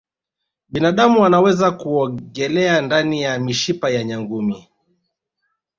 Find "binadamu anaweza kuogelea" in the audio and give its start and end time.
0.69-2.81